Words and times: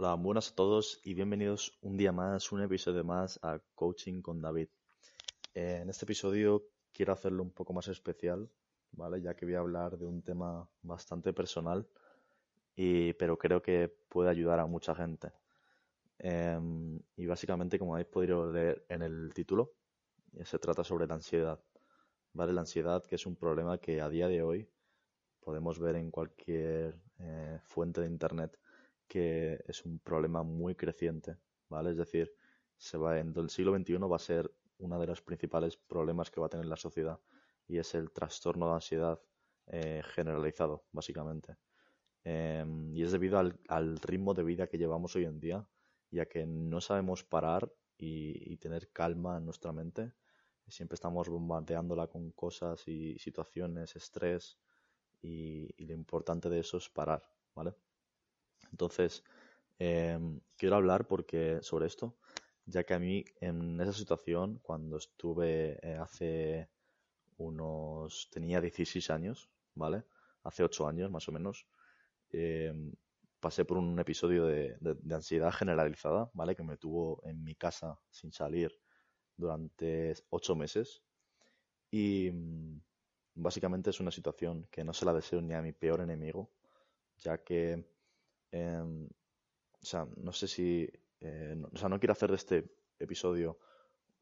Hola, 0.00 0.14
buenas 0.14 0.52
a 0.52 0.54
todos 0.54 1.00
y 1.02 1.12
bienvenidos 1.14 1.76
un 1.82 1.96
día 1.96 2.12
más, 2.12 2.52
un 2.52 2.62
episodio 2.62 3.02
más 3.02 3.40
a 3.42 3.58
Coaching 3.74 4.22
con 4.22 4.40
David. 4.40 4.68
Eh, 5.54 5.80
en 5.82 5.90
este 5.90 6.04
episodio 6.04 6.68
quiero 6.92 7.12
hacerlo 7.12 7.42
un 7.42 7.50
poco 7.50 7.72
más 7.72 7.88
especial, 7.88 8.48
¿vale? 8.92 9.20
Ya 9.20 9.34
que 9.34 9.44
voy 9.44 9.56
a 9.56 9.58
hablar 9.58 9.98
de 9.98 10.06
un 10.06 10.22
tema 10.22 10.70
bastante 10.82 11.32
personal, 11.32 11.84
y, 12.76 13.12
pero 13.14 13.36
creo 13.36 13.60
que 13.60 13.92
puede 14.08 14.30
ayudar 14.30 14.60
a 14.60 14.66
mucha 14.66 14.94
gente. 14.94 15.32
Em, 16.20 17.00
y 17.16 17.26
básicamente, 17.26 17.76
como 17.76 17.94
habéis 17.94 18.06
podido 18.06 18.52
leer 18.52 18.84
en 18.88 19.02
el 19.02 19.32
título, 19.34 19.72
se 20.44 20.60
trata 20.60 20.84
sobre 20.84 21.08
la 21.08 21.14
ansiedad, 21.14 21.60
¿vale? 22.34 22.52
La 22.52 22.60
ansiedad 22.60 23.02
que 23.04 23.16
es 23.16 23.26
un 23.26 23.34
problema 23.34 23.78
que 23.78 24.00
a 24.00 24.08
día 24.08 24.28
de 24.28 24.44
hoy 24.44 24.70
podemos 25.40 25.80
ver 25.80 25.96
en 25.96 26.12
cualquier 26.12 26.94
eh, 27.18 27.58
fuente 27.64 28.00
de 28.00 28.06
internet 28.06 28.56
que 29.08 29.64
es 29.66 29.84
un 29.84 29.98
problema 29.98 30.42
muy 30.42 30.74
creciente, 30.74 31.36
¿vale? 31.68 31.90
Es 31.90 31.96
decir, 31.96 32.32
se 32.76 32.98
va 32.98 33.18
en 33.18 33.32
el 33.36 33.50
siglo 33.50 33.76
XXI 33.76 33.96
va 33.96 34.16
a 34.16 34.20
ser 34.20 34.52
uno 34.78 35.00
de 35.00 35.06
los 35.06 35.22
principales 35.22 35.76
problemas 35.76 36.30
que 36.30 36.40
va 36.40 36.46
a 36.46 36.50
tener 36.50 36.66
la 36.66 36.76
sociedad 36.76 37.18
y 37.66 37.78
es 37.78 37.94
el 37.94 38.12
trastorno 38.12 38.68
de 38.68 38.74
ansiedad 38.74 39.20
eh, 39.66 40.02
generalizado, 40.14 40.84
básicamente. 40.92 41.56
Em, 42.24 42.94
y 42.94 43.02
es 43.02 43.12
debido 43.12 43.38
al, 43.38 43.98
ritmo 44.00 44.34
de 44.34 44.44
vida 44.44 44.66
que 44.68 44.78
llevamos 44.78 45.16
hoy 45.16 45.24
en 45.24 45.40
día, 45.40 45.66
ya 46.10 46.26
que 46.26 46.46
no 46.46 46.80
sabemos 46.80 47.24
parar 47.24 47.72
y, 47.98 48.56
tener 48.58 48.90
calma 48.92 49.38
en 49.38 49.44
nuestra 49.44 49.72
mente. 49.72 50.12
Siempre 50.68 50.94
estamos 50.94 51.28
bombardeándola 51.28 52.08
con 52.08 52.30
cosas 52.32 52.86
y 52.88 53.18
situaciones, 53.18 53.96
estrés, 53.96 54.58
y, 55.22 55.68
y 55.76 55.86
lo 55.86 55.94
importante 55.94 56.48
de 56.50 56.60
eso 56.60 56.78
es 56.78 56.88
parar, 56.90 57.22
¿vale? 57.54 57.74
Entonces, 58.70 59.24
em, 59.78 60.40
quiero 60.56 60.76
hablar 60.76 61.06
porque 61.06 61.58
sobre 61.62 61.86
esto, 61.86 62.16
ya 62.66 62.84
que 62.84 62.94
a 62.94 62.98
mí 62.98 63.24
en 63.40 63.80
esa 63.80 63.92
situación, 63.92 64.60
cuando 64.62 64.96
estuve 64.98 65.78
eh, 65.82 65.96
hace 65.96 66.68
unos, 67.38 68.28
tenía 68.30 68.60
16 68.60 69.10
años, 69.10 69.48
¿vale? 69.74 70.04
Hace 70.44 70.64
8 70.64 70.86
años 70.88 71.10
más 71.10 71.28
o 71.28 71.32
menos, 71.32 71.66
em, 72.30 72.92
pasé 73.40 73.64
por 73.64 73.78
un 73.78 73.98
episodio 73.98 74.44
de, 74.46 74.76
de, 74.80 75.14
ansiedad 75.14 75.52
generalizada, 75.52 76.30
¿vale? 76.34 76.56
Que 76.56 76.64
me 76.64 76.76
tuvo 76.76 77.22
en 77.24 77.44
mi 77.44 77.54
casa 77.54 77.98
sin 78.10 78.32
salir 78.32 78.76
durante 79.36 80.14
8 80.30 80.56
meses. 80.56 81.02
Y 81.90 82.30
mm, 82.30 82.80
básicamente 83.36 83.90
es 83.90 84.00
una 84.00 84.10
situación 84.10 84.66
que 84.70 84.84
no 84.84 84.92
se 84.92 85.04
la 85.04 85.14
deseo 85.14 85.40
ni 85.40 85.54
a 85.54 85.62
mi 85.62 85.72
peor 85.72 86.00
enemigo, 86.00 86.50
ya 87.18 87.38
que 87.38 87.84
Em, 88.52 89.06
o 89.82 89.86
sea, 89.86 90.06
no 90.16 90.32
sé 90.32 90.48
si. 90.48 90.88
Eh, 91.20 91.54
no, 91.56 91.68
o 91.72 91.76
sea, 91.76 91.88
no 91.88 91.98
quiero 91.98 92.12
hacer 92.12 92.30
de 92.30 92.36
este 92.36 92.70
episodio 92.98 93.58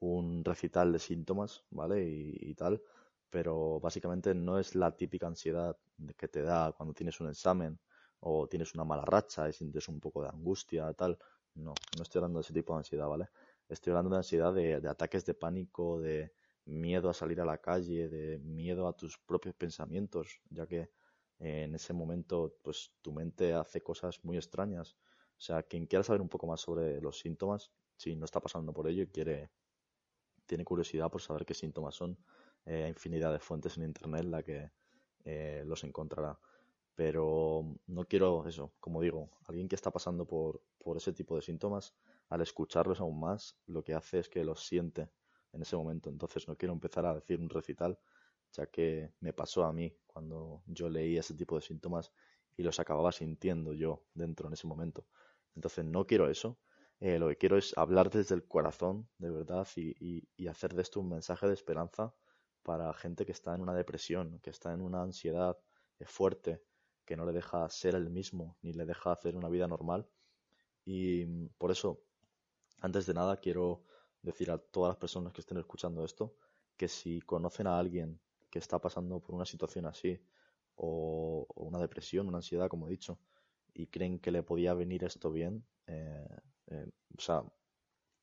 un 0.00 0.44
recital 0.44 0.92
de 0.92 0.98
síntomas, 0.98 1.64
¿vale? 1.70 2.04
Y, 2.04 2.54
tal, 2.54 2.82
pero 3.30 3.80
básicamente 3.80 4.34
no 4.34 4.58
es 4.58 4.74
la 4.74 4.96
típica 4.96 5.26
ansiedad 5.26 5.76
que 6.16 6.28
te 6.28 6.42
da 6.42 6.72
cuando 6.72 6.94
tienes 6.94 7.20
un 7.20 7.28
examen 7.28 7.78
o 8.20 8.46
tienes 8.48 8.74
una 8.74 8.84
mala 8.84 9.04
racha 9.04 9.48
y 9.48 9.52
sientes 9.52 9.88
un 9.88 10.00
poco 10.00 10.22
de 10.22 10.28
angustia, 10.28 10.92
tal. 10.94 11.18
No, 11.54 11.74
no 11.96 12.02
estoy 12.02 12.20
hablando 12.20 12.38
de 12.40 12.42
ese 12.42 12.52
tipo 12.52 12.74
de 12.74 12.78
ansiedad, 12.78 13.08
¿vale? 13.08 13.28
Estoy 13.68 13.92
hablando 13.92 14.10
de 14.10 14.16
ansiedad 14.18 14.52
de, 14.54 14.80
de 14.80 14.88
ataques 14.88 15.24
de 15.26 15.34
pánico, 15.34 16.00
de 16.00 16.32
miedo 16.66 17.08
a 17.08 17.14
salir 17.14 17.40
a 17.40 17.44
la 17.44 17.58
calle, 17.58 18.08
de 18.08 18.38
miedo 18.38 18.88
a 18.88 18.94
tus 18.96 19.18
propios 19.18 19.54
pensamientos, 19.54 20.40
ya 20.50 20.66
que 20.66 20.90
en 21.38 21.74
ese 21.74 21.92
momento 21.92 22.56
pues 22.62 22.92
tu 23.02 23.12
mente 23.12 23.54
hace 23.54 23.82
cosas 23.82 24.24
muy 24.24 24.36
extrañas. 24.36 24.96
O 25.38 25.40
sea, 25.40 25.62
quien 25.62 25.86
quiera 25.86 26.02
saber 26.02 26.22
un 26.22 26.28
poco 26.28 26.46
más 26.46 26.60
sobre 26.60 27.00
los 27.00 27.18
síntomas, 27.18 27.70
si 27.96 28.16
no 28.16 28.24
está 28.24 28.40
pasando 28.40 28.72
por 28.72 28.88
ello 28.88 29.02
y 29.02 29.08
quiere, 29.08 29.50
tiene 30.46 30.64
curiosidad 30.64 31.10
por 31.10 31.20
saber 31.20 31.44
qué 31.44 31.54
síntomas 31.54 31.94
son, 31.94 32.16
eh, 32.64 32.84
hay 32.84 32.90
infinidad 32.90 33.32
de 33.32 33.38
fuentes 33.38 33.76
en 33.76 33.84
internet 33.84 34.24
la 34.24 34.42
que 34.42 34.70
eh, 35.24 35.62
los 35.66 35.84
encontrará. 35.84 36.38
Pero 36.94 37.76
no 37.86 38.04
quiero 38.06 38.46
eso, 38.46 38.72
como 38.80 39.02
digo, 39.02 39.30
alguien 39.46 39.68
que 39.68 39.74
está 39.74 39.90
pasando 39.90 40.26
por, 40.26 40.62
por 40.78 40.96
ese 40.96 41.12
tipo 41.12 41.36
de 41.36 41.42
síntomas, 41.42 41.94
al 42.30 42.40
escucharlos 42.40 43.00
aún 43.00 43.20
más, 43.20 43.56
lo 43.66 43.84
que 43.84 43.94
hace 43.94 44.20
es 44.20 44.28
que 44.28 44.44
los 44.44 44.66
siente 44.66 45.10
en 45.52 45.62
ese 45.62 45.76
momento. 45.76 46.08
Entonces 46.08 46.48
no 46.48 46.56
quiero 46.56 46.72
empezar 46.72 47.04
a 47.04 47.14
decir 47.14 47.40
un 47.40 47.50
recital 47.50 47.98
ya 48.52 48.66
que 48.66 49.12
me 49.20 49.32
pasó 49.32 49.64
a 49.64 49.72
mí 49.72 49.94
cuando 50.06 50.62
yo 50.66 50.88
leí 50.88 51.16
ese 51.16 51.34
tipo 51.34 51.56
de 51.56 51.62
síntomas 51.62 52.12
y 52.56 52.62
los 52.62 52.80
acababa 52.80 53.12
sintiendo 53.12 53.72
yo 53.74 54.04
dentro 54.14 54.48
en 54.48 54.54
ese 54.54 54.66
momento. 54.66 55.06
Entonces 55.54 55.84
no 55.84 56.06
quiero 56.06 56.28
eso, 56.30 56.58
eh, 57.00 57.18
lo 57.18 57.28
que 57.28 57.36
quiero 57.36 57.58
es 57.58 57.76
hablar 57.76 58.10
desde 58.10 58.34
el 58.34 58.46
corazón, 58.46 59.08
de 59.18 59.30
verdad, 59.30 59.66
y, 59.76 60.26
y, 60.36 60.46
hacer 60.48 60.74
de 60.74 60.82
esto 60.82 61.00
un 61.00 61.10
mensaje 61.10 61.46
de 61.46 61.52
esperanza 61.52 62.14
para 62.62 62.92
gente 62.94 63.26
que 63.26 63.32
está 63.32 63.54
en 63.54 63.60
una 63.60 63.74
depresión, 63.74 64.40
que 64.40 64.50
está 64.50 64.72
en 64.72 64.80
una 64.80 65.02
ansiedad 65.02 65.58
eh, 65.98 66.06
fuerte, 66.06 66.62
que 67.04 67.16
no 67.16 67.26
le 67.26 67.32
deja 67.32 67.68
ser 67.68 67.94
el 67.94 68.08
mismo, 68.10 68.56
ni 68.62 68.72
le 68.72 68.86
deja 68.86 69.12
hacer 69.12 69.36
una 69.36 69.48
vida 69.50 69.68
normal. 69.68 70.08
Y 70.86 71.26
mm, 71.26 71.48
por 71.58 71.70
eso, 71.70 72.02
antes 72.80 73.06
de 73.06 73.14
nada, 73.14 73.36
quiero 73.38 73.82
decir 74.22 74.50
a 74.50 74.58
todas 74.58 74.90
las 74.90 74.98
personas 74.98 75.32
que 75.32 75.42
estén 75.42 75.58
escuchando 75.58 76.04
esto, 76.04 76.34
que 76.76 76.88
si 76.88 77.20
conocen 77.20 77.66
a 77.66 77.78
alguien 77.78 78.20
que 78.56 78.60
está 78.60 78.78
pasando 78.78 79.20
por 79.20 79.34
una 79.34 79.44
situación 79.44 79.84
así, 79.84 80.18
o, 80.76 81.46
una 81.56 81.78
depresión, 81.78 82.26
una 82.26 82.38
ansiedad, 82.38 82.68
como 82.68 82.86
he 82.86 82.90
dicho, 82.90 83.18
y 83.74 83.88
creen 83.88 84.18
que 84.18 84.30
le 84.30 84.42
podía 84.42 84.72
venir 84.72 85.04
esto 85.04 85.30
bien, 85.30 85.66
eh, 85.86 86.38
eh, 86.68 86.90
o 87.18 87.20
sea, 87.20 87.44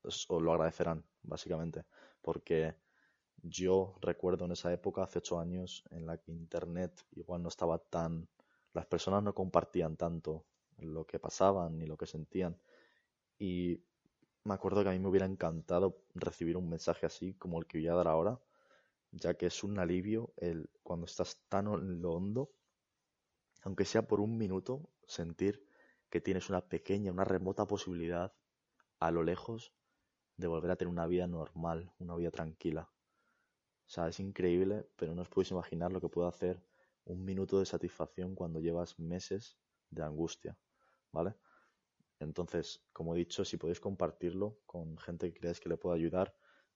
os, 0.02 0.28
lo 0.30 0.52
agradecerán, 0.52 1.06
básicamente, 1.22 1.86
porque 2.22 2.76
yo 3.44 3.96
recuerdo 4.02 4.46
en 4.46 4.54
esa 4.54 4.74
época, 4.74 5.04
hace 5.04 5.20
ocho 5.20 5.40
años, 5.40 5.84
en 5.92 6.08
la 6.08 6.18
que 6.18 6.32
Internet 6.32 7.06
igual 7.12 7.44
no 7.44 7.50
estaba 7.50 7.78
tan... 7.78 8.28
Las 8.74 8.88
personas 8.88 9.22
no 9.22 9.36
compartían 9.36 9.98
tanto 9.98 10.46
lo 10.80 11.06
que 11.06 11.20
pasaban 11.20 11.78
ni 11.78 11.86
lo 11.86 11.96
que 11.96 12.08
sentían. 12.08 12.58
Y 13.38 13.84
me 14.46 14.56
acuerdo 14.56 14.82
que 14.82 14.90
a 14.90 14.94
mí 14.94 15.00
me 15.00 15.10
hubiera 15.10 15.28
encantado 15.28 16.00
recibir 16.16 16.58
un 16.58 16.70
mensaje 16.70 17.06
así 17.06 17.36
como 17.36 17.60
el 17.60 17.68
que 17.68 17.78
voy 17.78 17.88
a 17.88 17.94
dar 17.94 18.08
ahora, 18.08 18.40
ya 19.14 19.36
que 19.36 19.46
es 19.46 19.64
un 19.64 19.80
alivio 19.80 20.34
el 20.38 20.70
cuando 20.82 21.06
estás 21.06 21.40
tan 21.48 21.68
en 21.68 22.02
lo 22.02 22.14
hondo, 22.14 22.52
aunque 23.62 23.86
sea 23.86 24.08
por 24.08 24.20
un 24.20 24.38
minuto, 24.38 24.90
sentir 25.08 25.66
que 26.10 26.20
tienes 26.20 26.50
una 26.50 26.68
pequeña, 26.68 27.12
una 27.12 27.24
remota 27.24 27.66
posibilidad 27.66 28.34
a 29.00 29.12
lo 29.12 29.24
lejos 29.24 29.74
de 30.38 30.48
volver 30.48 30.72
a 30.72 30.76
tener 30.76 30.92
una 30.92 31.08
vida 31.08 31.28
normal, 31.28 31.94
una 32.00 32.16
vida 32.16 32.32
tranquila. 32.32 32.90
O 33.86 33.90
sea, 33.90 34.08
es 34.08 34.20
increíble, 34.20 34.90
pero 34.96 35.14
no 35.14 35.22
os 35.22 35.30
podéis 35.30 35.52
imaginar 35.52 35.92
lo 35.92 36.02
que 36.02 36.10
puede 36.10 36.30
hacer 36.30 36.64
un 37.06 37.24
minuto 37.24 37.60
de 37.60 37.66
satisfacción 37.66 38.34
cuando 38.34 38.60
llevas 38.60 38.98
meses 38.98 39.58
de 39.90 40.04
angustia, 40.04 40.58
¿vale? 41.12 41.36
Entonces, 42.20 42.82
como 42.94 43.14
he 43.14 43.20
dicho, 43.20 43.44
si 43.46 43.58
podéis 43.58 43.80
compartirlo 43.80 44.60
con 44.66 44.98
gente 44.98 45.32
que 45.32 45.40
creáis 45.40 45.60
que 45.60 45.70
le 45.70 45.78
pueda 45.78 45.96
ayudar, 45.96 46.34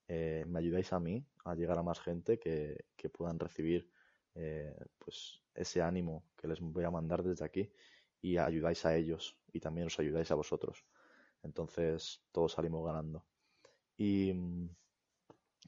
eh, 0.08 0.44
me 0.46 0.58
ayudáis 0.58 0.92
a 0.94 1.00
mí 1.00 1.24
a 1.44 1.54
llegar 1.54 1.78
a 1.78 1.82
más 1.82 2.00
gente 2.00 2.38
que, 2.38 2.84
puedan 3.12 3.38
recibir 3.38 3.90
eh, 4.34 4.74
pues 4.98 5.42
ese 5.54 5.82
ánimo 5.82 6.24
que 6.36 6.48
les 6.48 6.60
voy 6.60 6.84
a 6.84 6.90
mandar 6.90 7.22
desde 7.22 7.44
aquí 7.44 7.70
y 8.20 8.38
ayudáis 8.38 8.84
a 8.86 8.96
ellos 8.96 9.36
y 9.52 9.60
también 9.60 9.86
os 9.86 9.98
ayudáis 9.98 10.30
a 10.30 10.34
vosotros. 10.34 10.84
Entonces 11.42 12.22
todos 12.32 12.52
salimos 12.52 12.84
ganando. 12.84 13.26
Y 13.96 14.32
mm, 14.32 14.70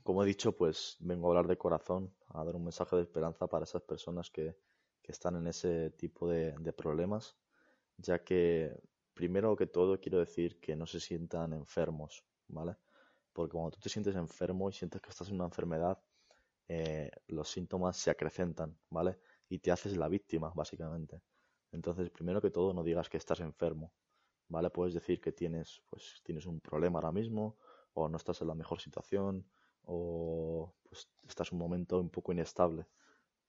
como 0.02 0.22
he 0.22 0.26
dicho, 0.26 0.56
pues 0.56 0.96
vengo 1.00 1.26
a 1.26 1.30
hablar 1.30 1.46
de 1.46 1.58
corazón, 1.58 2.14
a 2.28 2.44
dar 2.44 2.56
un 2.56 2.64
mensaje 2.64 2.96
de 2.96 3.02
esperanza 3.02 3.46
para 3.46 3.64
esas 3.64 3.82
personas 3.82 4.30
que, 4.30 4.56
están 5.02 5.34
en 5.34 5.48
ese 5.48 5.90
tipo 5.90 6.28
de, 6.28 6.52
de 6.52 6.72
problemas, 6.72 7.36
ya 7.96 8.22
que 8.22 8.80
primero 9.12 9.56
que 9.56 9.66
todo 9.66 9.98
quiero 9.98 10.20
decir 10.20 10.60
que 10.60 10.76
no 10.76 10.86
se 10.86 11.00
sientan 11.00 11.52
enfermos, 11.52 12.24
¿vale? 12.46 12.76
Porque 13.32 13.52
cuando 13.52 13.72
tú 13.72 13.80
te 13.80 13.88
sientes 13.88 14.16
enfermo 14.16 14.68
y 14.68 14.72
sientes 14.72 15.00
que 15.00 15.10
estás 15.10 15.28
en 15.28 15.36
una 15.36 15.44
enfermedad, 15.46 15.98
eh, 16.68 17.10
los 17.28 17.48
síntomas 17.48 17.96
se 17.96 18.10
acrecentan, 18.10 18.78
¿vale? 18.90 19.18
Y 19.48 19.58
te 19.58 19.72
haces 19.72 19.96
la 19.96 20.08
víctima, 20.08 20.52
básicamente. 20.54 21.20
Entonces, 21.72 22.10
primero 22.10 22.40
que 22.40 22.50
todo, 22.50 22.72
no 22.74 22.82
digas 22.82 23.08
que 23.08 23.16
estás 23.16 23.40
enfermo, 23.40 23.92
¿vale? 24.48 24.70
Puedes 24.70 24.94
decir 24.94 25.20
que 25.20 25.32
tienes, 25.32 25.82
pues, 25.90 26.20
tienes 26.24 26.46
un 26.46 26.60
problema 26.60 26.98
ahora 26.98 27.12
mismo, 27.12 27.56
o 27.94 28.08
no 28.08 28.16
estás 28.16 28.40
en 28.40 28.48
la 28.48 28.54
mejor 28.54 28.80
situación, 28.80 29.46
o 29.82 30.72
pues 30.88 31.08
estás 31.28 31.50
en 31.52 31.56
un 31.56 31.60
momento 31.60 31.98
un 31.98 32.10
poco 32.10 32.32
inestable. 32.32 32.86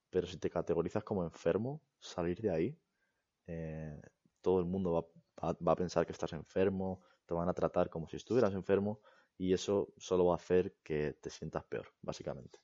Pero 0.10 0.28
si 0.28 0.38
te 0.38 0.50
categorizas 0.50 1.04
como 1.04 1.24
enfermo, 1.24 1.82
salir 2.00 2.42
de 2.42 2.50
ahí, 2.52 2.80
eh, 3.48 4.02
todo 4.42 4.60
el 4.60 4.66
mundo 4.66 5.12
va, 5.42 5.54
va 5.54 5.72
a 5.74 5.76
pensar 5.76 6.06
que 6.06 6.12
estás 6.12 6.34
enfermo, 6.34 7.02
te 7.26 7.34
van 7.34 7.50
a 7.50 7.54
tratar 7.54 7.90
como 7.90 8.08
si 8.08 8.18
estuvieras 8.18 8.54
enfermo, 8.54 9.00
y 9.38 9.54
eso 9.54 9.94
solo 9.98 10.26
va 10.26 10.34
a 10.34 10.38
hacer 10.38 10.76
que 10.84 11.14
te 11.14 11.30
sientas 11.30 11.64
peor, 11.64 11.88
básicamente. 12.02 12.60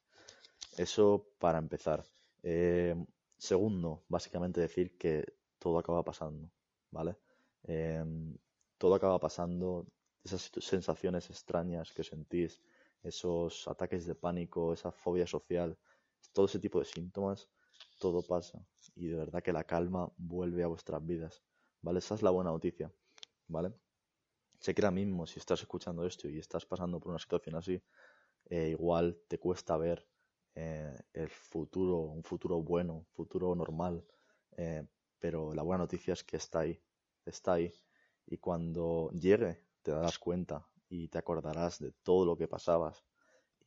Eso 0.78 1.28
para 1.40 1.58
empezar. 1.58 2.04
Eh, 2.44 2.96
segundo, 3.38 4.04
básicamente 4.08 4.62
decir 4.62 4.98
que 4.98 5.26
todo 5.60 5.80
acaba 5.80 6.04
pasando, 6.04 6.50
¿vale? 6.92 7.18
Eh, 7.64 8.04
todo 8.78 8.96
acaba 8.96 9.20
pasando, 9.20 9.88
esas 10.24 10.52
sensaciones 10.60 11.30
extrañas 11.30 11.92
que 11.94 12.04
sentís, 12.04 12.62
esos 13.04 13.68
ataques 13.68 14.06
de 14.06 14.16
pánico, 14.16 14.74
esa 14.74 14.92
fobia 14.92 15.26
social, 15.26 15.78
todo 16.34 16.46
ese 16.46 16.60
tipo 16.60 16.80
de 16.80 16.86
síntomas, 16.86 17.50
todo 18.00 18.22
pasa 18.22 18.60
y 18.96 19.08
de 19.08 19.18
verdad 19.18 19.42
que 19.44 19.54
la 19.54 19.64
calma 19.64 20.12
vuelve 20.18 20.64
a 20.64 20.68
vuestras 20.68 21.06
vidas, 21.06 21.42
¿vale? 21.82 22.00
Esa 22.00 22.16
es 22.16 22.22
la 22.22 22.32
buena 22.32 22.52
noticia, 22.52 22.92
¿vale? 23.48 23.74
Sé 24.60 24.74
que 24.74 24.82
ahora 24.82 24.92
mismo, 24.92 25.28
si 25.28 25.40
estás 25.40 25.62
escuchando 25.62 26.06
esto 26.06 26.28
y 26.28 26.40
estás 26.40 26.66
pasando 26.66 27.00
por 27.00 27.10
una 27.12 27.20
situación 27.20 27.56
así, 27.56 27.82
eh, 28.50 28.70
igual 28.70 29.20
te 29.28 29.40
cuesta 29.40 29.78
ver 29.78 30.08
eh, 30.56 30.98
el 31.14 31.30
futuro, 31.30 32.00
un 32.00 32.24
futuro 32.24 32.62
bueno, 32.62 33.06
futuro 33.14 33.54
normal, 33.56 34.06
eh, 34.58 34.86
pero 35.20 35.54
la 35.54 35.64
buena 35.64 35.84
noticia 35.84 36.14
es 36.14 36.24
que 36.24 36.38
está 36.38 36.62
ahí, 36.62 36.82
está 37.26 37.54
ahí. 37.54 37.74
Y 38.26 38.38
cuando 38.38 39.12
llegue, 39.12 39.64
te 39.84 39.92
darás 39.92 40.18
cuenta 40.18 40.68
y 40.90 41.08
te 41.10 41.18
acordarás 41.18 41.80
de 41.80 41.92
todo 42.04 42.26
lo 42.26 42.38
que 42.38 42.48
pasabas 42.48 43.06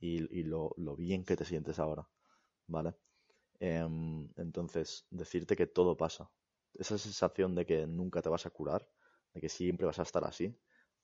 y, 0.01 0.43
lo, 0.45 0.75
bien 0.97 1.25
que 1.25 1.37
te 1.37 1.45
sientes 1.45 1.79
ahora, 1.79 2.09
¿vale? 2.67 2.95
Em, 3.61 4.29
entonces, 4.37 5.07
decirte 5.11 5.57
que 5.57 5.67
todo 5.67 5.97
pasa. 5.97 6.31
Esa 6.75 6.99
sensación 6.99 7.55
de 7.55 7.67
que 7.67 7.87
nunca 7.87 8.23
te 8.23 8.29
vas 8.31 8.47
a 8.47 8.51
curar, 8.51 8.89
de 9.35 9.41
que 9.41 9.49
siempre 9.49 9.87
vas 9.87 9.99
a 9.99 10.03
estar 10.03 10.25
así, 10.25 10.57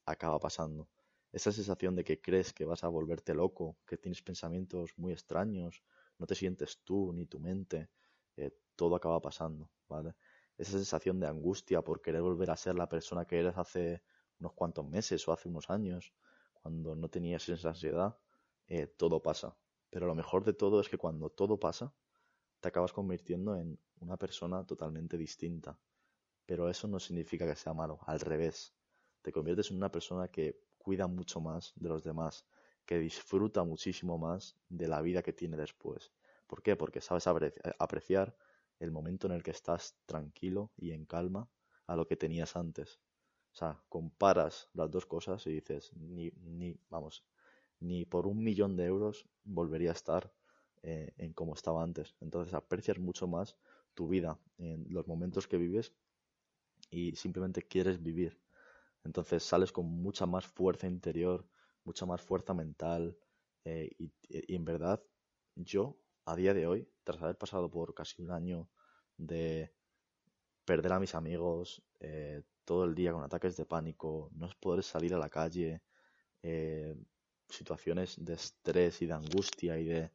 acaba 0.07 0.39
pasando. 0.39 0.89
Esa 1.33 1.53
sensación 1.53 1.95
de 1.97 2.05
que 2.05 2.21
crees 2.21 2.53
que 2.53 2.65
vas 2.65 2.85
a 2.85 2.89
volverte 2.89 3.35
loco, 3.35 3.77
que 3.87 3.99
tienes 3.99 4.23
pensamientos 4.23 4.95
muy 4.97 5.13
extraños, 5.13 5.83
no 6.19 6.27
te 6.27 6.35
sientes 6.35 6.81
tú 6.85 7.13
ni 7.13 7.27
tu 7.27 7.41
mente, 7.41 7.91
eh, 8.37 8.53
todo 8.75 8.97
acaba 8.97 9.21
pasando, 9.21 9.71
¿vale? 9.89 10.15
Esa 10.57 10.73
sensación 10.73 11.21
de 11.21 11.27
angustia 11.27 11.83
por 11.83 12.01
querer 12.01 12.23
volver 12.23 12.51
a 12.51 12.57
ser 12.57 12.75
la 12.77 12.89
persona 12.89 13.27
que 13.27 13.39
eres 13.41 13.57
hace 13.59 14.03
unos 14.41 14.53
cuantos 14.55 14.87
meses 14.87 15.27
o 15.29 15.33
hace 15.33 15.49
unos 15.49 15.69
años, 15.71 16.15
cuando 16.55 16.95
no 16.95 17.09
tenías 17.09 17.49
esa 17.49 17.69
ansiedad, 17.71 18.19
eh, 18.69 18.87
todo 18.87 19.21
pasa. 19.23 19.57
Pero 19.91 20.07
lo 20.07 20.15
mejor 20.15 20.45
de 20.45 20.53
todo 20.53 20.81
es 20.81 20.89
que 20.89 20.99
cuando 20.99 21.31
todo 21.31 21.59
pasa, 21.59 21.93
te 22.61 22.69
acabas 22.69 22.93
convirtiendo 22.93 23.57
en 23.57 23.79
una 24.01 24.17
persona 24.17 24.65
totalmente 24.65 25.17
distinta. 25.17 25.79
Pero 26.47 26.69
eso 26.69 26.89
no 26.89 26.99
significa 27.01 27.47
que 27.47 27.57
sea 27.57 27.75
malo, 27.75 27.99
al 28.07 28.21
revés. 28.21 28.75
Te 29.27 29.33
conviertes 29.33 29.73
en 29.73 29.79
una 29.79 29.91
persona 29.91 30.29
que 30.29 30.57
cuida 30.79 31.09
mucho 31.09 31.41
más 31.41 31.73
de 31.75 31.89
los 31.89 32.05
demás, 32.05 32.47
que 32.85 33.01
disfruta 33.01 33.65
muchísimo 33.65 34.19
más 34.19 34.57
de 34.69 34.87
la 34.87 35.03
vida 35.03 35.21
que 35.25 35.33
tiene 35.33 35.57
después. 35.57 36.13
¿Por 36.47 36.63
qué? 36.63 36.77
Porque 36.77 37.01
sabes 37.01 37.27
apreciar 37.27 38.37
el 38.79 38.93
momento 38.93 39.27
en 39.27 39.33
el 39.33 39.43
que 39.43 39.51
estás 39.51 39.97
tranquilo 40.07 40.71
y 40.77 40.93
en 40.93 41.07
calma 41.07 41.49
a 41.89 41.97
lo 41.97 42.07
que 42.07 42.15
tenías 42.15 42.55
antes. 42.55 43.01
O 43.53 43.57
sea, 43.57 43.83
comparas 43.89 44.69
las 44.75 44.93
dos 44.93 45.07
cosas 45.07 45.45
y 45.49 45.55
dices, 45.55 45.93
ni, 45.97 46.31
ni 46.45 46.79
vamos, 46.89 47.25
ni 47.81 48.05
por 48.05 48.29
un 48.29 48.45
millón 48.45 48.77
de 48.77 48.85
euros 48.85 49.27
volvería 49.43 49.91
a 49.91 49.95
estar 49.95 50.33
eh, 50.85 51.15
en 51.19 51.33
como 51.33 51.55
estaba 51.55 51.83
antes. 51.83 52.15
Entonces 52.21 52.55
aprecias 52.55 53.01
mucho 53.01 53.27
más 53.27 53.57
tu 53.93 54.07
vida, 54.07 54.39
en 54.59 54.87
los 54.89 55.09
momentos 55.09 55.49
que 55.49 55.57
vives 55.57 55.93
y 56.91 57.15
simplemente 57.17 57.63
quieres 57.63 58.03
vivir. 58.03 58.39
Entonces 59.07 59.43
sales 59.43 59.73
con 59.73 59.87
mucha 59.87 60.27
más 60.27 60.47
fuerza 60.47 60.87
interior, 60.87 61.47
mucha 61.85 62.05
más 62.07 62.21
fuerza 62.21 62.53
mental 62.55 63.17
eh, 63.65 63.91
y, 63.99 64.13
en 64.29 64.65
verdad 64.65 65.03
yo 65.55 65.97
a 66.27 66.37
día 66.37 66.53
de 66.55 66.67
hoy, 66.67 66.89
tras 67.05 67.23
haber 67.23 67.39
pasado 67.39 67.71
por 67.71 67.95
casi 67.95 68.21
un 68.23 68.33
año 68.33 68.69
de 69.17 69.73
perder 70.65 70.93
a 70.93 71.01
mis 71.01 71.15
amigos, 71.15 71.83
eh, 72.01 72.43
todo 72.65 72.85
el 72.85 72.95
día 72.95 73.13
con 73.13 73.23
ataques 73.23 73.57
de 73.57 73.65
pánico, 73.65 74.29
no 74.35 74.51
poder 74.61 74.83
salir 74.83 75.15
a 75.15 75.19
la 75.19 75.31
calle, 75.31 75.83
eh, 76.43 76.97
situaciones 77.49 78.17
de 78.25 78.35
estrés 78.35 79.01
y 79.03 79.07
de 79.07 79.13
angustia 79.13 79.79
y 79.79 79.85
de 79.85 80.11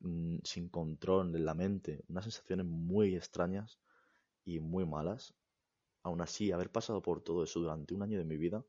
mm, 0.00 0.38
sin 0.42 0.68
control 0.68 1.34
en 1.36 1.44
la 1.44 1.54
mente, 1.54 2.04
unas 2.08 2.24
sensaciones 2.24 2.66
muy 2.66 3.14
extrañas 3.14 3.78
y 4.44 4.58
muy 4.58 4.84
malas, 4.84 5.32
aún 6.06 6.20
así, 6.20 6.52
haber 6.52 6.70
pasado 6.70 7.02
por 7.02 7.20
todo 7.20 7.42
eso 7.42 7.58
durante 7.58 7.92
un 7.92 8.02
año 8.02 8.16
de 8.16 8.24
mi 8.24 8.36
vida, 8.36 8.64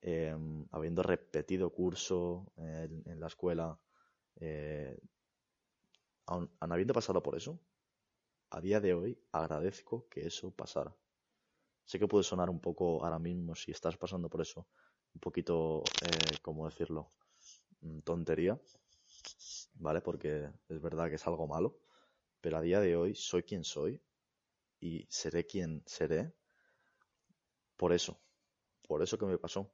em, 0.00 0.66
habiendo 0.72 1.02
repetido 1.04 1.70
curso 1.70 2.52
en, 2.56 3.20
la 3.20 3.28
escuela, 3.28 3.78
eh, 4.40 4.98
habiendo 6.58 6.94
pasado 6.94 7.22
por 7.22 7.36
eso, 7.36 7.60
a 8.50 8.60
día 8.60 8.80
de 8.80 8.92
hoy 8.92 9.18
agradezco 9.30 10.08
que 10.08 10.26
eso 10.26 10.50
pasara. 10.50 10.92
Sé 11.84 11.98
que 12.00 12.08
puede 12.08 12.24
sonar 12.24 12.50
un 12.50 12.60
poco 12.60 13.04
ahora 13.04 13.20
mismo, 13.20 13.54
si 13.54 13.70
estás 13.70 13.96
pasando 13.96 14.28
por 14.28 14.40
eso, 14.40 14.66
un 15.14 15.20
poquito, 15.20 15.84
eh, 16.02 16.38
¿cómo 16.42 16.66
decirlo? 16.66 17.12
Mm, 17.82 18.00
tontería, 18.00 18.60
¿vale? 19.74 20.00
Porque 20.00 20.50
es 20.68 20.80
verdad 20.80 21.08
que 21.08 21.16
es 21.16 21.26
algo 21.28 21.46
malo, 21.46 21.78
pero 22.40 22.56
a 22.56 22.62
día 22.62 22.80
de 22.80 22.96
hoy 22.96 23.14
soy 23.14 23.44
quien 23.44 23.62
soy 23.62 24.02
y 24.82 25.06
seré 25.08 25.46
quien 25.46 25.82
seré 25.86 26.34
por 27.76 27.92
eso, 27.92 28.20
por 28.88 29.00
eso 29.00 29.16
que 29.16 29.26
me 29.26 29.38
pasó. 29.38 29.70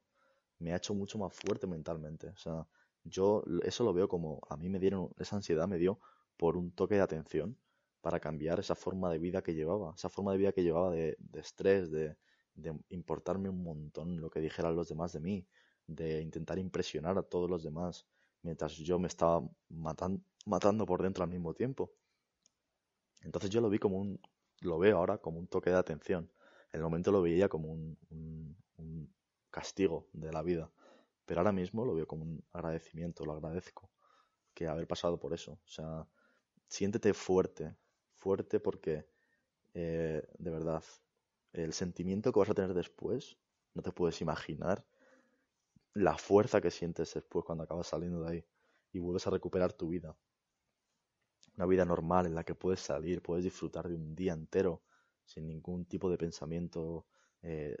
Me 0.59 0.71
ha 0.71 0.77
hecho 0.77 0.93
mucho 0.93 1.17
más 1.17 1.33
fuerte 1.33 1.65
mentalmente. 1.65 2.27
O 2.29 2.37
sea, 2.37 2.67
yo 3.03 3.43
eso 3.63 3.83
lo 3.83 3.93
veo 3.93 4.07
como 4.07 4.39
a 4.49 4.55
mí 4.55 4.69
me 4.69 4.79
dieron, 4.79 5.09
esa 5.17 5.35
ansiedad 5.35 5.67
me 5.67 5.79
dio 5.79 5.99
por 6.37 6.57
un 6.57 6.71
toque 6.71 6.95
de 6.95 7.01
atención 7.01 7.57
para 8.01 8.19
cambiar 8.19 8.59
esa 8.59 8.75
forma 8.75 9.11
de 9.11 9.17
vida 9.17 9.41
que 9.41 9.55
llevaba, 9.55 9.93
esa 9.95 10.09
forma 10.09 10.31
de 10.31 10.37
vida 10.37 10.51
que 10.51 10.63
llevaba 10.63 10.91
de, 10.91 11.17
estrés, 11.33 11.89
de, 11.89 12.15
de, 12.53 12.79
importarme 12.89 13.49
un 13.49 13.63
montón 13.63 14.21
lo 14.21 14.29
que 14.29 14.39
dijeran 14.39 14.75
los 14.75 14.89
demás 14.89 15.11
de 15.13 15.21
mí, 15.21 15.47
de 15.87 16.21
intentar 16.21 16.59
impresionar 16.59 17.17
a 17.17 17.23
todos 17.23 17.49
los 17.49 17.63
demás, 17.63 18.05
mientras 18.43 18.73
yo 18.73 18.99
me 18.99 19.07
estaba 19.07 19.41
matando 19.69 20.85
por 20.85 21.01
dentro 21.01 21.23
al 21.23 21.29
mismo 21.31 21.53
tiempo. 21.53 21.91
Entonces 23.21 23.49
yo 23.49 23.59
lo 23.59 23.69
vi 23.69 23.79
como 23.79 23.97
un, 23.97 24.19
lo 24.61 24.79
veo 24.79 24.97
ahora 24.97 25.17
como 25.17 25.39
un 25.39 25.47
toque 25.47 25.69
de 25.69 25.77
atención. 25.77 26.31
En 26.71 26.79
el 26.79 26.83
momento 26.83 27.11
lo 27.11 27.21
veía 27.21 27.49
como 27.49 27.71
un, 27.71 28.07
castigo 29.51 30.07
de 30.13 30.31
la 30.31 30.43
vida, 30.43 30.71
pero 31.25 31.39
ahora 31.39 31.51
mismo 31.51 31.83
lo 31.83 31.95
veo 31.95 32.05
como 32.05 32.23
un 32.23 32.43
agradecimiento, 32.53 33.25
lo 33.25 33.33
agradezco 33.33 33.89
que 34.53 34.67
haber 34.67 34.87
pasado 34.87 35.19
por 35.19 35.33
eso. 35.33 35.53
O 35.53 35.67
sea, 35.67 36.07
siéntete 36.67 37.15
fuerte, 37.15 37.75
fuerte 38.13 38.59
porque 38.59 39.07
eh, 39.73 40.21
de 40.37 40.51
verdad 40.51 40.83
el 41.51 41.73
sentimiento 41.73 42.31
que 42.31 42.39
vas 42.39 42.49
a 42.49 42.53
tener 42.53 42.75
después, 42.75 43.37
no 43.73 43.81
te 43.81 43.91
puedes 43.91 44.21
imaginar 44.21 44.85
la 45.93 46.17
fuerza 46.17 46.61
que 46.61 46.69
sientes 46.69 47.13
después 47.13 47.43
cuando 47.43 47.63
acabas 47.63 47.87
saliendo 47.87 48.21
de 48.21 48.31
ahí 48.31 48.45
y 48.93 48.99
vuelves 48.99 49.25
a 49.25 49.31
recuperar 49.31 49.73
tu 49.73 49.89
vida 49.89 50.15
una 51.59 51.65
vida 51.65 51.83
normal 51.83 52.25
en 52.25 52.35
la 52.35 52.45
que 52.45 52.55
puedes 52.55 52.79
salir, 52.79 53.21
puedes 53.21 53.43
disfrutar 53.43 53.89
de 53.89 53.95
un 53.95 54.15
día 54.15 54.31
entero 54.31 54.81
sin 55.25 55.45
ningún 55.45 55.83
tipo 55.83 56.09
de 56.09 56.17
pensamiento 56.17 57.05
eh, 57.41 57.75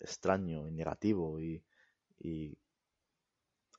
extraño 0.00 0.66
y 0.66 0.72
negativo 0.72 1.40
y, 1.40 1.62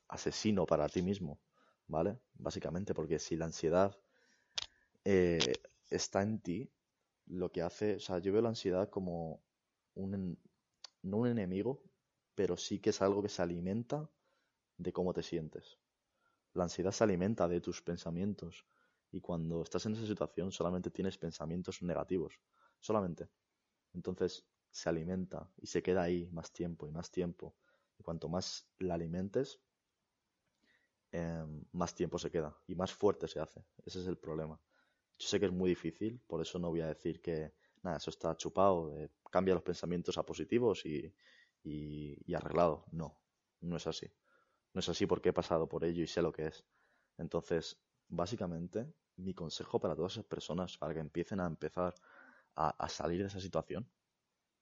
asesino 0.07 0.65
para 0.65 0.88
ti 0.88 1.01
mismo, 1.01 1.41
¿vale? 1.88 2.19
Básicamente, 2.35 2.93
porque 2.93 3.19
si 3.19 3.35
la 3.35 3.45
ansiedad 3.45 3.97
eh, 5.03 5.55
está 5.89 6.21
en 6.21 6.39
ti, 6.39 6.71
lo 7.25 7.51
que 7.51 7.63
hace, 7.63 7.95
o 7.95 8.00
sea, 8.00 8.19
yo 8.19 8.31
veo 8.31 8.41
la 8.41 8.50
ansiedad 8.50 8.89
como 8.89 9.41
un, 9.95 10.38
no 11.01 11.17
un 11.17 11.27
enemigo, 11.27 11.81
pero 12.35 12.55
sí 12.57 12.79
que 12.79 12.91
es 12.91 13.01
algo 13.01 13.21
que 13.21 13.29
se 13.29 13.41
alimenta 13.41 14.09
de 14.77 14.93
cómo 14.93 15.13
te 15.13 15.23
sientes. 15.23 15.79
La 16.53 16.63
ansiedad 16.63 16.91
se 16.91 17.03
alimenta 17.03 17.47
de 17.47 17.59
tus 17.59 17.81
pensamientos, 17.81 18.65
y 19.13 19.22
cuando 19.22 19.62
estás 19.62 19.86
en 19.86 19.93
esa 19.93 20.08
situación 20.08 20.51
solamente 20.51 20.89
tienes 20.89 21.17
pensamientos 21.20 21.84
negativos, 21.84 22.39
solamente. 22.79 23.29
Entonces 23.93 24.43
se 24.72 24.89
alimenta 24.89 25.48
y 25.62 25.67
se 25.67 25.84
queda 25.84 26.01
ahí 26.01 26.27
más 26.32 26.51
tiempo 26.51 26.88
y 26.88 26.91
más 26.91 27.12
tiempo. 27.12 27.55
Y 28.00 28.03
cuanto 28.03 28.27
más 28.27 28.67
la 28.79 28.96
alimentes, 28.96 29.62
em, 31.12 31.63
más 31.74 31.93
tiempo 31.93 32.17
se 32.17 32.32
queda 32.32 32.58
y 32.67 32.74
más 32.74 32.91
fuerte 32.91 33.27
se 33.27 33.39
hace. 33.39 33.63
Ese 33.86 34.00
es 34.01 34.08
el 34.08 34.17
problema. 34.17 34.60
Yo 35.20 35.27
sé 35.27 35.39
que 35.39 35.46
es 35.46 35.51
muy 35.51 35.70
difícil, 35.70 36.20
por 36.25 36.41
eso 36.41 36.58
no 36.58 36.70
voy 36.70 36.82
a 36.82 36.88
decir 36.88 37.22
que 37.22 37.53
nada, 37.84 37.98
eso 37.98 38.10
está 38.10 38.36
chupado, 38.36 38.91
cambia 39.29 39.53
los 39.53 39.63
pensamientos 39.63 40.17
a 40.17 40.25
positivos 40.25 40.86
y, 40.88 41.13
y 41.63 42.34
arreglado. 42.34 42.86
No, 42.91 43.20
no 43.62 43.77
es 43.77 43.86
así. 43.86 44.12
No 44.74 44.79
es 44.79 44.89
así 44.89 45.05
porque 45.05 45.29
he 45.29 45.34
pasado 45.34 45.70
por 45.70 45.84
ello 45.86 46.01
y 46.01 46.08
sé 46.08 46.24
lo 46.24 46.32
que 46.32 46.48
es. 46.48 46.65
Entonces, 47.17 47.77
básicamente, 48.08 48.91
mi 49.17 49.34
consejo 49.34 49.79
para 49.79 49.96
todas 49.96 50.13
esas 50.13 50.25
personas, 50.25 50.77
para 50.77 50.93
que 50.93 51.00
empiecen 51.00 51.39
a 51.39 51.46
empezar 51.46 51.93
a, 52.55 52.89
salir 52.89 53.22
de 53.22 53.27
esa 53.27 53.39
situación, 53.39 53.89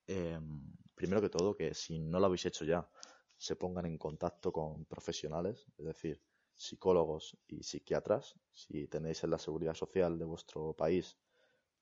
em, 0.08 0.74
primero 0.96 1.22
que 1.22 1.30
todo, 1.30 1.56
que 1.56 1.74
si 1.74 2.00
no 2.00 2.20
lo 2.20 2.28
habéis 2.28 2.46
hecho 2.46 2.66
ya, 2.66 2.88
se 3.38 3.56
pongan 3.56 3.86
en 3.86 3.98
contacto 3.98 4.52
con 4.52 4.86
profesionales, 4.86 5.66
es 5.78 5.86
decir, 5.86 6.22
psicólogos 6.56 7.38
y 7.48 7.64
psiquiatras, 7.64 8.36
si 8.54 8.88
tenéis 8.88 9.24
en 9.24 9.32
la 9.32 9.40
seguridad 9.40 9.74
social 9.74 10.20
de 10.20 10.26
vuestro 10.26 10.74
país 10.74 11.18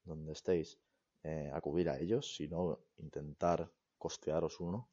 donde 0.03 0.31
estéis, 0.31 0.79
eh, 1.23 1.51
acudir 1.53 1.89
a 1.89 1.99
ellos, 1.99 2.35
si 2.35 2.47
no, 2.47 2.79
intentar 2.97 3.69
costearos 3.97 4.59
uno, 4.61 4.89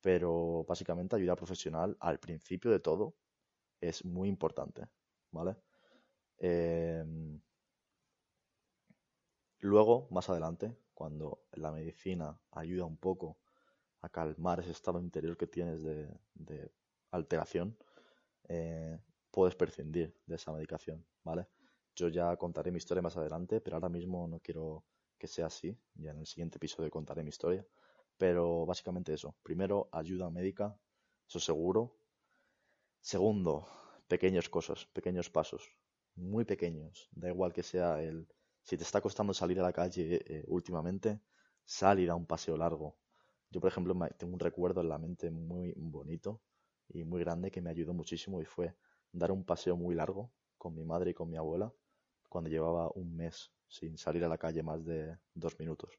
pero 0.00 0.64
básicamente 0.68 1.16
ayuda 1.16 1.34
profesional 1.34 1.96
al 2.00 2.20
principio 2.20 2.70
de 2.70 2.78
todo 2.78 3.16
es 3.80 4.04
muy 4.04 4.28
importante, 4.28 4.88
¿vale? 5.32 5.56
Em, 6.38 7.40
luego, 9.60 10.08
más 10.10 10.28
adelante, 10.30 10.76
cuando 10.94 11.44
la 11.52 11.72
medicina 11.72 12.38
ayuda 12.52 12.84
un 12.84 12.96
poco 12.96 13.38
a 14.02 14.08
calmar 14.08 14.60
ese 14.60 14.70
estado 14.72 15.00
interior 15.00 15.36
que 15.36 15.46
tienes 15.46 15.82
de, 15.82 16.70
alteración, 17.10 17.76
eh, 18.48 18.98
puedes 19.30 19.54
prescindir 19.54 20.14
de 20.26 20.36
esa 20.36 20.52
medicación, 20.52 21.04
¿vale? 21.24 21.48
Yo 21.94 22.08
ya 22.08 22.36
contaré 22.36 22.70
mi 22.70 22.78
historia 22.78 23.02
más 23.02 23.16
adelante, 23.16 23.60
pero 23.60 23.76
ahora 23.76 23.88
mismo 23.88 24.28
no 24.28 24.40
quiero 24.40 24.84
que 25.18 25.26
sea 25.26 25.46
así. 25.46 25.76
Ya 25.94 26.10
en 26.10 26.18
el 26.18 26.26
siguiente 26.26 26.58
episodio 26.58 26.90
contaré 26.90 27.22
mi 27.22 27.30
historia. 27.30 27.66
Pero 28.18 28.66
básicamente 28.66 29.14
eso. 29.14 29.34
Primero, 29.42 29.88
ayuda 29.92 30.30
médica, 30.30 30.76
eso 31.28 31.40
seguro. 31.40 31.96
Segundo, 33.00 33.66
pequeñas 34.08 34.48
cosas, 34.48 34.86
pequeños 34.86 35.30
pasos, 35.30 35.62
muy 36.16 36.44
pequeños. 36.44 37.08
Da 37.12 37.28
igual 37.28 37.52
que 37.52 37.62
sea 37.62 38.02
el... 38.02 38.26
Si 38.62 38.76
te 38.76 38.82
está 38.82 39.00
costando 39.00 39.32
salir 39.32 39.60
a 39.60 39.62
la 39.62 39.72
calle 39.72 40.22
eh, 40.26 40.44
últimamente, 40.48 41.20
sal 41.64 42.00
y 42.00 42.06
da 42.06 42.14
un 42.14 42.26
paseo 42.26 42.56
largo. 42.56 42.96
Yo, 43.50 43.60
por 43.60 43.68
ejemplo, 43.68 43.94
tengo 44.18 44.34
un 44.34 44.40
recuerdo 44.40 44.80
en 44.80 44.88
la 44.88 44.98
mente 44.98 45.30
muy 45.30 45.72
bonito 45.76 46.40
y 46.88 47.04
muy 47.04 47.20
grande 47.20 47.50
que 47.50 47.60
me 47.60 47.70
ayudó 47.70 47.94
muchísimo 47.94 48.40
y 48.40 48.44
fue 48.44 48.74
dar 49.12 49.30
un 49.30 49.44
paseo 49.44 49.76
muy 49.76 49.94
largo 49.94 50.32
con 50.58 50.74
mi 50.74 50.84
madre 50.84 51.12
y 51.12 51.14
con 51.14 51.30
mi 51.30 51.36
abuela 51.36 51.72
cuando 52.28 52.50
llevaba 52.50 52.90
un 52.94 53.16
mes 53.16 53.52
sin 53.68 53.96
salir 53.96 54.24
a 54.24 54.28
la 54.28 54.38
calle 54.38 54.62
más 54.62 54.84
de 54.84 55.16
dos 55.34 55.58
minutos. 55.58 55.98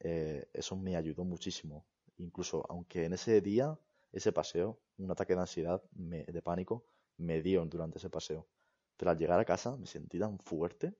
Eh, 0.00 0.48
eso 0.52 0.76
me 0.76 0.96
ayudó 0.96 1.24
muchísimo. 1.24 1.86
Incluso 2.18 2.64
aunque 2.68 3.04
en 3.04 3.12
ese 3.14 3.40
día, 3.40 3.78
ese 4.12 4.32
paseo, 4.32 4.80
un 4.98 5.10
ataque 5.10 5.34
de 5.34 5.40
ansiedad, 5.40 5.82
de 5.92 6.42
pánico, 6.42 6.84
me 7.16 7.40
dio 7.40 7.64
durante 7.66 7.98
ese 7.98 8.10
paseo. 8.10 8.46
Al 9.10 9.18
llegar 9.18 9.40
a 9.40 9.44
casa 9.44 9.76
me 9.76 9.86
sentí 9.86 10.18
tan 10.18 10.38
fuerte 10.38 10.94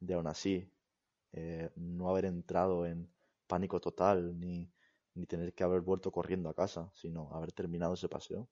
de 0.00 0.14
aún 0.14 0.26
así 0.26 0.70
eh, 1.32 1.70
no 1.76 2.10
haber 2.10 2.26
entrado 2.26 2.86
en 2.86 3.08
pánico 3.46 3.80
total 3.80 4.38
ni, 4.38 4.70
ni 5.14 5.26
tener 5.26 5.54
que 5.54 5.64
haber 5.64 5.80
vuelto 5.80 6.12
corriendo 6.12 6.48
a 6.48 6.54
casa, 6.54 6.90
sino 6.94 7.32
haber 7.32 7.52
terminado 7.52 7.94
ese 7.94 8.08
paseo 8.08 8.48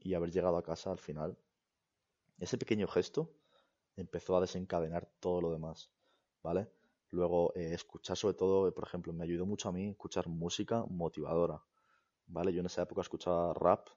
y 0.00 0.14
haber 0.14 0.30
llegado 0.30 0.56
a 0.56 0.62
casa 0.62 0.90
al 0.90 0.98
final. 0.98 1.36
Ese 2.38 2.58
pequeño 2.58 2.86
gesto 2.86 3.32
empezó 3.96 4.36
a 4.36 4.40
desencadenar 4.40 5.08
todo 5.20 5.40
lo 5.40 5.50
demás, 5.50 5.90
¿vale? 6.42 6.68
Luego, 7.10 7.52
eh, 7.54 7.72
escuchar 7.72 8.16
sobre 8.16 8.34
todo, 8.34 8.72
por 8.74 8.84
ejemplo, 8.84 9.12
me 9.12 9.24
ayudó 9.24 9.46
mucho 9.46 9.68
a 9.68 9.72
mí 9.72 9.90
escuchar 9.90 10.28
música 10.28 10.84
motivadora, 10.88 11.62
¿vale? 12.26 12.52
Yo 12.52 12.60
en 12.60 12.66
esa 12.66 12.82
época 12.82 13.02
escuchaba 13.02 13.54
rap 13.54 13.88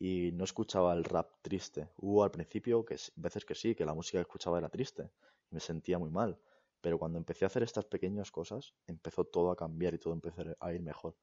y 0.00 0.32
no 0.32 0.44
escuchaba 0.44 0.94
el 0.94 1.04
rap 1.04 1.30
triste. 1.42 1.90
Hubo 1.98 2.24
al 2.24 2.30
principio 2.30 2.86
que 2.86 2.96
veces 3.16 3.44
que 3.44 3.54
sí, 3.54 3.74
que 3.74 3.84
la 3.84 3.92
música 3.92 4.18
que 4.18 4.22
escuchaba 4.22 4.58
era 4.58 4.70
triste 4.70 5.10
y 5.50 5.54
me 5.54 5.60
sentía 5.60 5.98
muy 5.98 6.10
mal. 6.10 6.38
Pero 6.80 6.98
cuando 6.98 7.18
empecé 7.18 7.44
a 7.44 7.48
hacer 7.48 7.62
estas 7.62 7.84
pequeñas 7.84 8.30
cosas, 8.30 8.74
empezó 8.86 9.24
todo 9.24 9.50
a 9.50 9.56
cambiar 9.56 9.92
y 9.92 9.98
todo 9.98 10.14
empezó 10.14 10.42
a 10.58 10.72
ir 10.72 10.80
mejor. 10.80 11.14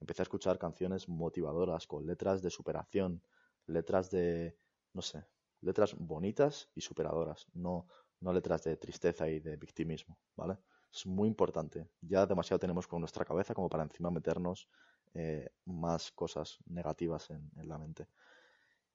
Empecé 0.00 0.22
a 0.22 0.24
escuchar 0.24 0.58
canciones 0.58 1.08
motivadoras, 1.08 1.86
con 1.86 2.04
letras 2.04 2.42
de 2.42 2.50
superación, 2.50 3.22
letras 3.66 4.10
de, 4.10 4.56
no 4.92 5.00
sé, 5.00 5.24
letras 5.60 5.94
bonitas 5.96 6.68
y 6.74 6.80
superadoras, 6.80 7.46
no, 7.54 7.86
no 8.18 8.32
letras 8.32 8.64
de 8.64 8.76
tristeza 8.76 9.28
y 9.28 9.38
de 9.38 9.56
victimismo, 9.56 10.18
¿vale? 10.34 10.58
Es 10.92 11.06
muy 11.06 11.28
importante. 11.28 11.88
Ya 12.00 12.26
demasiado 12.26 12.58
tenemos 12.58 12.88
con 12.88 12.98
nuestra 12.98 13.24
cabeza 13.24 13.54
como 13.54 13.68
para 13.68 13.84
encima 13.84 14.10
meternos 14.10 14.68
eh, 15.14 15.48
más 15.66 16.10
cosas 16.12 16.58
negativas 16.66 17.30
en, 17.30 17.50
la 17.68 17.78
mente. 17.78 18.06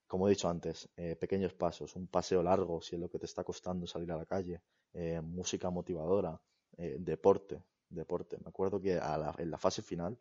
Como 0.07 0.27
he 0.27 0.31
dicho 0.31 0.49
antes, 0.49 0.89
eh, 0.97 1.15
pequeños 1.15 1.53
pasos, 1.53 1.95
un 1.95 2.07
paseo 2.07 2.43
largo 2.43 2.81
si 2.81 2.95
es 2.95 3.01
lo 3.01 3.09
que 3.09 3.19
te 3.19 3.25
está 3.25 3.43
costando 3.43 3.87
salir 3.87 4.11
a 4.11 4.17
la 4.17 4.25
calle, 4.25 4.61
eh, 4.93 5.21
música 5.21 5.69
motivadora, 5.69 6.39
deporte, 6.77 7.61
deporte. 7.89 8.37
Me 8.37 8.49
acuerdo 8.49 8.79
que 8.79 8.93
en 8.93 9.51
la 9.51 9.57
fase 9.57 9.81
final 9.81 10.17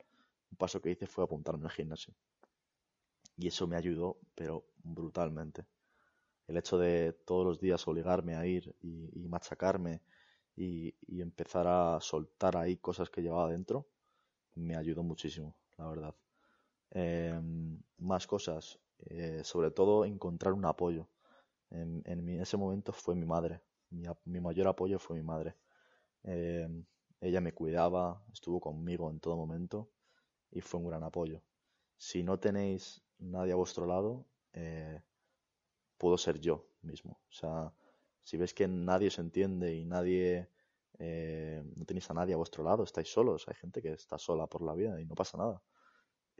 un 0.50 0.56
paso 0.56 0.80
que 0.80 0.90
hice 0.90 1.06
fue 1.06 1.24
apuntarme 1.24 1.66
al 1.66 1.70
gimnasio. 1.70 2.14
Y 3.36 3.48
eso 3.48 3.66
me 3.68 3.76
ayudó, 3.76 4.18
pero 4.34 4.64
brutalmente 4.82 5.66
el 6.48 6.56
hecho 6.56 6.78
de 6.78 7.12
todos 7.12 7.46
los 7.46 7.60
días 7.60 7.86
obligarme 7.86 8.34
a 8.34 8.46
ir 8.46 8.74
y, 8.80 9.28
machacarme 9.28 10.00
y, 10.56 10.94
empezar 11.20 11.66
a 11.68 12.00
soltar 12.00 12.56
ahí 12.56 12.78
cosas 12.78 13.10
que 13.10 13.20
llevaba 13.20 13.50
dentro, 13.50 13.86
me 14.54 14.74
ayudó 14.74 15.02
muchísimo, 15.02 15.54
la 15.78 15.88
verdad. 15.88 16.14
Em, 16.90 17.80
más 17.98 18.26
cosas, 18.26 18.78
eh, 19.06 19.42
sobre 19.44 19.70
todo 19.70 20.04
encontrar 20.04 20.54
un 20.54 20.64
apoyo. 20.64 21.08
En, 21.70 22.02
ese 22.40 22.56
momento 22.56 22.92
fue 22.92 23.14
mi 23.14 23.26
madre, 23.26 23.60
mi, 23.90 24.40
mayor 24.40 24.68
apoyo 24.68 24.98
fue 24.98 25.16
mi 25.16 25.22
madre. 25.22 25.56
Em, 26.24 26.84
ella 27.20 27.40
me 27.40 27.52
cuidaba, 27.52 28.22
estuvo 28.32 28.60
conmigo 28.60 29.10
en 29.10 29.20
todo 29.20 29.36
momento 29.36 29.90
y 30.50 30.60
fue 30.60 30.80
un 30.80 30.86
gran 30.88 31.04
apoyo. 31.04 31.42
Si 31.96 32.22
no 32.22 32.38
tenéis 32.38 33.02
nadie 33.18 33.52
a 33.52 33.56
vuestro 33.56 33.86
lado, 33.86 34.26
eh, 34.52 35.02
puedo 35.98 36.16
ser 36.18 36.40
yo 36.40 36.66
mismo. 36.82 37.20
O 37.30 37.32
sea, 37.32 37.72
si 38.22 38.36
ves 38.36 38.54
que 38.54 38.68
nadie 38.68 39.10
se 39.10 39.20
entiende 39.20 39.74
y 39.74 39.84
nadie, 39.84 40.48
eh, 40.98 41.62
no 41.76 41.84
tenéis 41.84 42.10
a 42.10 42.14
nadie 42.14 42.34
a 42.34 42.36
vuestro 42.36 42.64
lado, 42.64 42.82
estáis 42.82 43.10
solos, 43.12 43.46
hay 43.48 43.54
gente 43.54 43.80
que 43.80 43.92
está 43.92 44.18
sola 44.18 44.46
por 44.46 44.62
la 44.62 44.74
vida 44.74 45.00
y 45.00 45.06
no 45.06 45.14
pasa 45.14 45.38
nada. 45.38 45.62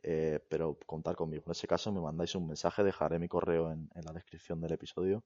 Eh, 0.02 0.40
pero 0.48 0.78
contar 0.86 1.16
conmigo. 1.16 1.44
En 1.46 1.52
ese 1.52 1.66
caso 1.66 1.92
me 1.92 2.00
mandáis 2.00 2.34
un 2.34 2.46
mensaje, 2.46 2.84
dejaré 2.84 3.18
mi 3.18 3.28
correo 3.28 3.72
en, 3.72 3.90
la 3.94 4.12
descripción 4.12 4.60
del 4.60 4.72
episodio 4.72 5.24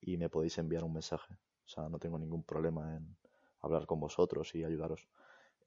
y 0.00 0.16
me 0.16 0.28
podéis 0.28 0.58
enviar 0.58 0.84
un 0.84 0.92
mensaje. 0.92 1.34
O 1.64 1.68
sea, 1.68 1.88
no 1.88 1.98
tengo 1.98 2.18
ningún 2.18 2.42
problema 2.44 2.96
en 2.96 3.16
hablar 3.60 3.86
con 3.86 4.00
vosotros 4.00 4.54
y 4.54 4.64
ayudaros. 4.64 5.08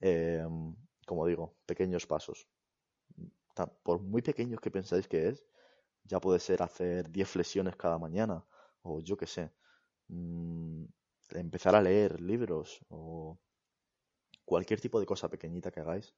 Eh, 0.01 0.45
como 1.05 1.25
digo, 1.27 1.55
pequeños 1.65 2.05
pasos. 2.05 2.47
Por 3.83 4.01
muy 4.01 4.21
pequeños 4.21 4.59
que 4.59 4.71
pensáis 4.71 5.07
que 5.07 5.29
es, 5.29 5.45
ya 6.03 6.19
puede 6.19 6.39
ser 6.39 6.61
hacer 6.63 7.09
10 7.09 7.29
flexiones 7.29 7.75
cada 7.75 7.97
mañana, 7.97 8.45
o 8.81 8.99
yo 8.99 9.15
qué 9.15 9.27
sé, 9.27 9.51
mm, 10.07 10.85
empezar 11.33 11.75
a 11.75 11.81
leer 11.81 12.21
libros, 12.21 12.79
o 12.89 13.39
cualquier 14.45 14.79
tipo 14.79 14.99
de 14.99 15.05
cosa 15.05 15.29
pequeñita 15.29 15.71
que 15.71 15.79
hagáis, 15.79 16.13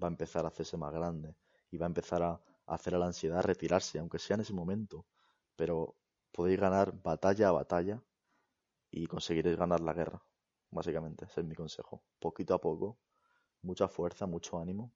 va 0.00 0.08
a 0.08 0.10
empezar 0.10 0.44
a 0.44 0.48
hacerse 0.48 0.76
más 0.76 0.92
grande 0.92 1.36
y 1.70 1.76
va 1.76 1.86
a 1.86 1.88
empezar 1.88 2.22
a, 2.22 2.40
hacer 2.66 2.94
a 2.94 2.98
la 2.98 3.06
ansiedad 3.06 3.42
retirarse, 3.42 3.98
aunque 3.98 4.18
sea 4.18 4.34
en 4.34 4.42
ese 4.42 4.52
momento, 4.52 5.06
pero 5.56 5.96
podéis 6.32 6.60
ganar 6.60 6.92
batalla 7.02 7.48
a 7.48 7.52
batalla 7.52 8.02
y 8.90 9.06
conseguiréis 9.06 9.56
ganar 9.56 9.80
la 9.80 9.92
guerra, 9.92 10.22
básicamente, 10.70 11.24
ese 11.24 11.40
es 11.40 11.46
mi 11.46 11.54
consejo. 11.54 12.02
Poquito 12.18 12.54
a 12.54 12.60
poco, 12.60 12.98
mucha 13.62 13.88
fuerza, 13.88 14.26
mucho 14.26 14.58
ánimo 14.58 14.92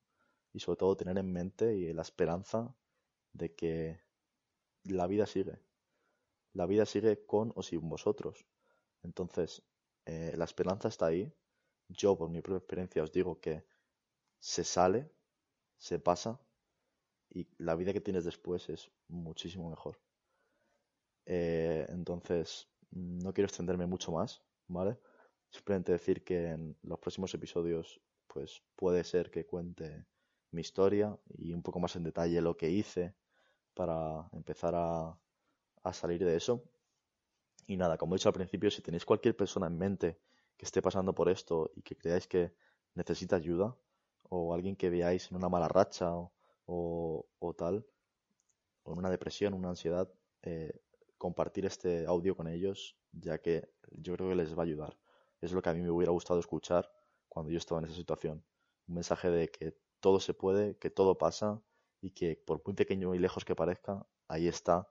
y 0.52 0.60
sobre 0.60 0.78
todo 0.78 0.96
tener 0.96 1.18
en 1.18 1.32
mente 1.32 1.74
y 1.74 1.92
la 1.92 2.02
esperanza 2.02 2.74
de 3.32 3.54
que 3.54 4.00
la 4.84 5.06
vida 5.06 5.26
sigue. 5.26 5.60
La 6.52 6.66
vida 6.66 6.86
sigue 6.86 7.26
con 7.26 7.52
o 7.56 7.62
sin 7.62 7.88
vosotros. 7.88 8.46
Entonces, 9.04 9.62
eh, 10.06 10.34
la 10.37 10.44
esperanza 10.44 10.88
está 10.88 11.06
ahí. 11.06 11.32
Yo, 11.88 12.16
por 12.16 12.30
mi 12.30 12.40
propia 12.42 12.58
experiencia, 12.58 13.02
os 13.02 13.12
digo 13.12 13.40
que 13.40 13.64
se 14.38 14.64
sale, 14.64 15.11
se 15.78 15.99
pasa 15.99 16.40
y 17.30 17.46
la 17.58 17.75
vida 17.75 17.92
que 17.92 18.00
tienes 18.00 18.25
después 18.25 18.68
es 18.68 18.90
muchísimo 19.08 19.70
mejor. 19.70 19.99
Eh, 21.26 21.87
entonces, 21.88 22.68
no 22.90 23.32
quiero 23.32 23.46
extenderme 23.46 23.87
mucho 23.87 24.12
más, 24.12 24.42
¿vale? 24.68 24.99
Simplemente 25.50 25.92
decir 25.92 26.25
que 26.25 26.49
en 26.50 26.76
los 26.82 26.99
próximos 26.99 27.32
episodios, 27.34 28.00
pues 28.26 28.62
puede 28.76 29.04
ser 29.04 29.30
que 29.30 29.46
cuente 29.46 30.06
mi 30.50 30.61
historia 30.61 31.16
y 31.38 31.52
un 31.52 31.62
poco 31.62 31.80
más 31.80 31.96
en 31.96 32.04
detalle 32.04 32.40
lo 32.40 32.56
que 32.56 32.70
hice, 32.70 33.14
para 33.75 34.28
empezar 34.32 34.75
a, 34.76 35.18
salir 35.92 36.25
de 36.25 36.37
eso. 36.37 36.64
Y 37.66 37.76
nada, 37.76 37.97
como 37.97 38.14
he 38.14 38.18
dicho 38.18 38.28
al 38.28 38.35
principio, 38.35 38.71
si 38.71 38.83
tenéis 38.83 39.04
cualquier 39.04 39.37
persona 39.37 39.66
en 39.66 39.78
mente 39.78 40.18
que 40.56 40.64
esté 40.64 40.83
pasando 40.83 41.14
por 41.14 41.28
esto 41.28 41.71
y 41.75 41.83
que 41.83 41.97
creáis 41.97 42.26
que 42.26 42.52
necesita 42.94 43.37
ayuda, 43.37 43.76
o 44.28 44.54
alguien 44.54 44.76
que 44.76 44.90
veáis 44.90 45.30
en 45.30 45.37
una 45.37 45.49
mala 45.49 45.68
racha 45.68 46.12
o, 46.14 47.26
o, 47.38 47.54
tal, 47.54 47.87
o 48.83 48.92
en 48.92 48.99
una 48.99 49.11
depresión, 49.11 49.54
una 49.54 49.71
ansiedad, 49.71 50.09
eh, 50.42 50.80
compartir 51.18 51.66
este 51.66 52.06
audio 52.06 52.37
con 52.37 52.49
ellos, 52.49 52.97
ya 53.12 53.38
que 53.38 53.71
yo 53.90 54.14
creo 54.14 54.28
que 54.30 54.35
les 54.35 54.56
va 54.56 54.62
a 54.62 54.66
ayudar. 54.66 54.99
Es 55.40 55.52
lo 55.52 55.62
que 55.62 55.71
a 55.71 55.75
mí 55.75 55.80
me 55.80 55.90
hubiera 55.90 56.12
gustado 56.12 56.40
escuchar 56.40 56.90
cuando 57.28 57.50
yo 57.50 57.59
estaba 57.59 57.80
en 57.80 57.87
esa 57.87 57.97
situación. 57.97 58.44
Un 58.88 58.94
mensaje 58.94 59.30
de 59.30 59.49
que 59.49 59.76
todo 60.00 60.21
se 60.21 60.35
puede, 60.35 60.76
que 60.76 60.90
todo 60.90 61.16
pasa 61.16 61.62
y 62.00 62.11
que 62.11 62.37
por 62.37 62.62
muy 62.64 62.75
pequeño 62.75 63.14
y 63.14 63.18
lejos 63.18 63.44
que 63.44 63.54
parezca, 63.54 64.06
ahí 64.28 64.49
está 64.49 64.88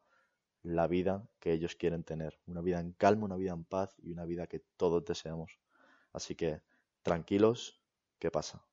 la 0.63 0.87
vida 0.87 1.29
que 1.39 1.53
ellos 1.53 1.75
quieren 1.75 2.03
tener. 2.03 2.39
Una 2.47 2.61
vida 2.61 2.79
en 2.79 2.93
calma, 2.93 3.25
una 3.25 3.35
vida 3.35 3.51
en 3.51 3.65
paz 3.65 3.95
y 4.01 4.11
una 4.11 4.25
vida 4.25 4.47
que 4.47 4.59
todos 4.77 5.05
deseamos. 5.05 5.59
Así 6.13 6.35
que 6.35 6.61
tranquilos, 7.03 7.81
¿qué 8.19 8.31
pasa? 8.31 8.65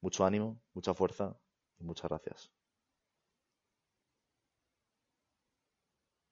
Mucho 0.00 0.24
ánimo, 0.24 0.60
mucha 0.74 0.94
fuerza 0.94 1.36
muchas 1.80 2.08
gracias. 2.08 2.50